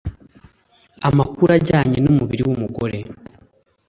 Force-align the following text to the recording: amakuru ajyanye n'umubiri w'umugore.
amakuru 1.07 1.49
ajyanye 1.57 1.97
n'umubiri 2.01 2.41
w'umugore. 2.47 2.99